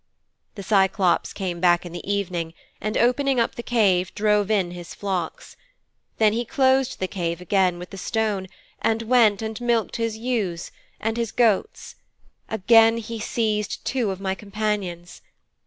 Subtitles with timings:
[0.55, 4.95] 'The Cyclops came back in the evening, and opening up the cave drove in his
[4.95, 5.55] flocks.
[6.17, 8.47] Then he closed the cave again with the stone
[8.81, 11.97] and went and milked his ewes and his goats.
[12.49, 15.21] Again he seized two of my companions.